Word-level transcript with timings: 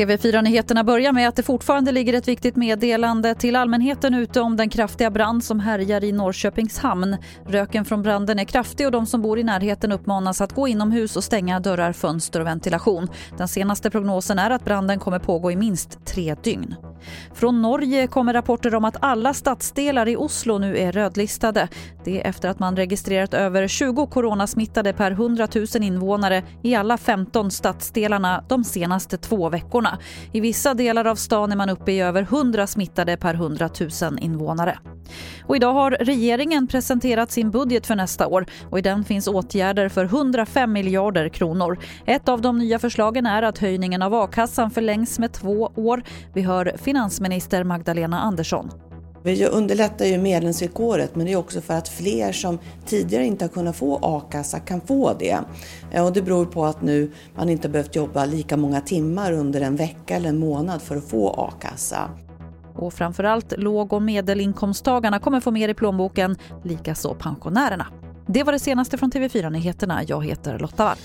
TV4-nyheterna 0.00 0.84
börjar 0.84 1.12
med 1.12 1.28
att 1.28 1.36
det 1.36 1.42
fortfarande 1.42 1.92
ligger 1.92 2.14
ett 2.14 2.28
viktigt 2.28 2.56
meddelande 2.56 3.34
till 3.34 3.56
allmänheten 3.56 4.14
ute 4.14 4.40
om 4.40 4.56
den 4.56 4.68
kraftiga 4.68 5.10
brand 5.10 5.44
som 5.44 5.60
härjar 5.60 6.04
i 6.04 6.12
Norrköpings 6.12 6.78
hamn. 6.78 7.16
Röken 7.46 7.84
från 7.84 8.02
branden 8.02 8.38
är 8.38 8.44
kraftig 8.44 8.86
och 8.86 8.92
de 8.92 9.06
som 9.06 9.22
bor 9.22 9.38
i 9.38 9.44
närheten 9.44 9.92
uppmanas 9.92 10.40
att 10.40 10.52
gå 10.52 10.68
inomhus 10.68 11.16
och 11.16 11.24
stänga 11.24 11.60
dörrar, 11.60 11.92
fönster 11.92 12.40
och 12.40 12.46
ventilation. 12.46 13.08
Den 13.38 13.48
senaste 13.48 13.90
prognosen 13.90 14.38
är 14.38 14.50
att 14.50 14.64
branden 14.64 14.98
kommer 14.98 15.18
pågå 15.18 15.50
i 15.50 15.56
minst 15.56 16.06
tre 16.06 16.36
dygn. 16.42 16.76
Från 17.34 17.62
Norge 17.62 18.06
kommer 18.06 18.32
rapporter 18.32 18.74
om 18.74 18.84
att 18.84 18.96
alla 19.00 19.34
stadsdelar 19.34 20.08
i 20.08 20.16
Oslo 20.16 20.58
nu 20.58 20.78
är 20.78 20.92
rödlistade. 20.92 21.68
Det 22.04 22.20
är 22.20 22.28
efter 22.28 22.48
att 22.48 22.58
man 22.58 22.76
registrerat 22.76 23.34
över 23.34 23.68
20 23.68 24.06
coronasmittade 24.06 24.92
per 24.92 25.10
100 25.10 25.48
000 25.54 25.66
invånare 25.82 26.42
i 26.62 26.74
alla 26.74 26.98
15 26.98 27.50
stadsdelarna 27.50 28.44
de 28.48 28.64
senaste 28.64 29.16
två 29.16 29.48
veckorna. 29.48 29.98
I 30.32 30.40
vissa 30.40 30.74
delar 30.74 31.04
av 31.04 31.14
stan 31.16 31.52
är 31.52 31.56
man 31.56 31.70
uppe 31.70 31.92
i 31.92 32.00
över 32.00 32.22
100 32.22 32.66
smittade 32.66 33.16
per 33.16 33.34
100 33.34 33.70
000 33.80 34.18
invånare. 34.18 34.78
Och 35.46 35.56
idag 35.56 35.72
har 35.72 35.90
regeringen 35.90 36.66
presenterat 36.66 37.30
sin 37.30 37.50
budget 37.50 37.86
för 37.86 37.94
nästa 37.94 38.26
år 38.26 38.46
och 38.70 38.78
i 38.78 38.82
den 38.82 39.04
finns 39.04 39.28
åtgärder 39.28 39.88
för 39.88 40.04
105 40.04 40.72
miljarder 40.72 41.28
kronor. 41.28 41.78
Ett 42.06 42.28
av 42.28 42.40
de 42.40 42.58
nya 42.58 42.78
förslagen 42.78 43.26
är 43.26 43.42
att 43.42 43.58
höjningen 43.58 44.02
av 44.02 44.14
a-kassan 44.14 44.70
förlängs 44.70 45.18
med 45.18 45.32
två 45.32 45.72
år. 45.76 46.02
Vi 46.34 46.42
hör 46.42 46.76
finansminister 46.76 47.64
Magdalena 47.64 48.20
Andersson. 48.20 48.70
Vi 49.22 49.46
underlättar 49.46 50.04
ju 50.04 50.18
medlemsvillkoret 50.18 51.16
men 51.16 51.26
det 51.26 51.32
är 51.32 51.36
också 51.36 51.60
för 51.60 51.74
att 51.74 51.88
fler 51.88 52.32
som 52.32 52.58
tidigare 52.86 53.26
inte 53.26 53.44
har 53.44 53.48
kunnat 53.50 53.76
få 53.76 53.98
a-kassa 54.02 54.58
kan 54.58 54.80
få 54.80 55.12
det. 55.18 55.38
Eh, 55.92 56.04
och 56.06 56.12
det 56.12 56.22
beror 56.22 56.46
på 56.46 56.64
att 56.64 56.82
nu 56.82 57.10
man 57.34 57.48
inte 57.48 57.68
behövt 57.68 57.96
jobba 57.96 58.24
lika 58.24 58.56
många 58.56 58.80
timmar 58.80 59.32
under 59.32 59.60
en 59.60 59.76
vecka 59.76 60.16
eller 60.16 60.28
en 60.28 60.38
månad 60.38 60.82
för 60.82 60.96
att 60.96 61.08
få 61.08 61.30
a-kassa. 61.30 62.10
Och 62.74 62.94
framförallt 62.94 63.52
låg 63.58 63.92
och 63.92 64.02
medelinkomsttagarna 64.02 65.18
kommer 65.18 65.40
få 65.40 65.50
mer 65.50 65.68
i 65.68 65.74
plånboken, 65.74 66.36
likaså 66.64 67.14
pensionärerna. 67.14 67.86
Det 68.26 68.42
var 68.42 68.52
det 68.52 68.58
senaste 68.58 68.98
från 68.98 69.10
TV4 69.10 69.50
Nyheterna. 69.50 70.00
Jag 70.06 70.24
heter 70.24 70.58
Lotta 70.58 70.84
Wall. 70.84 70.96